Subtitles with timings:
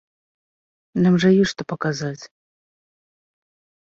[1.03, 2.23] Нам жа ёсць, што паказаць!